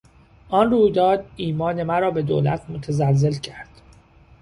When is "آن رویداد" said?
0.49-1.25